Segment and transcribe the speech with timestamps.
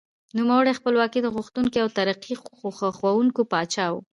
[0.37, 2.33] نوموړی خپلواکي غوښتونکی او ترقي
[2.75, 3.95] خوښوونکی پاچا و.